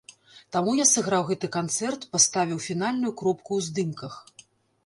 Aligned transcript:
Таму 0.55 0.71
я 0.77 0.85
сыграў 0.91 1.27
гэты 1.27 1.49
канцэрт, 1.57 2.01
паставіў 2.15 2.63
фінальную 2.69 3.13
кропку 3.21 3.51
ў 3.57 3.59
здымках. 3.67 4.13